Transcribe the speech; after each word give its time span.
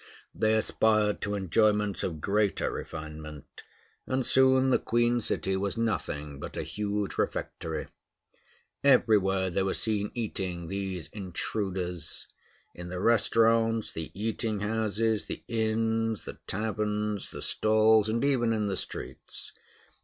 They 0.33 0.55
aspired 0.55 1.21
to 1.21 1.35
enjoyments 1.35 2.01
of 2.01 2.21
greater 2.21 2.71
refinement; 2.71 3.61
and 4.07 4.25
soon 4.25 4.71
the 4.71 4.79
Queen 4.79 5.21
City 5.21 5.55
was 5.55 5.77
nothing 5.77 6.39
but 6.39 6.57
a 6.57 6.63
huge 6.63 7.19
refectory. 7.19 7.87
Everywhere 8.83 9.51
they 9.51 9.61
were 9.61 9.75
seen 9.75 10.09
eating, 10.15 10.69
those 10.69 11.07
intruders 11.09 12.25
in 12.73 12.89
the 12.89 12.99
restaurants, 12.99 13.91
the 13.91 14.09
eating 14.19 14.61
houses, 14.61 15.25
the 15.25 15.43
inns, 15.47 16.25
the 16.25 16.39
taverns, 16.47 17.29
the 17.29 17.43
stalls, 17.43 18.09
and 18.09 18.25
even 18.25 18.53
in 18.53 18.65
the 18.65 18.77
streets. 18.77 19.51